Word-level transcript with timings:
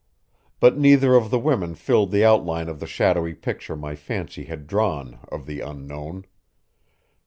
But 0.59 0.79
neither 0.79 1.13
of 1.13 1.29
the 1.29 1.37
women 1.37 1.75
filled 1.75 2.09
the 2.09 2.25
outline 2.25 2.67
of 2.69 2.79
the 2.79 2.87
shadowy 2.87 3.35
picture 3.35 3.75
my 3.75 3.93
fancy 3.93 4.45
had 4.45 4.65
drawn 4.65 5.19
of 5.31 5.45
the 5.45 5.61
Unknown. 5.61 6.25